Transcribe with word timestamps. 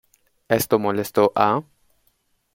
Esto 0.47 0.79
molestó 0.79 1.31
a? 1.35 1.61